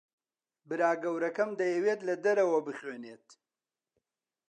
[0.67, 3.27] برا گەورەکەم دەیەوێت لە دەرەوە بخوێنێت.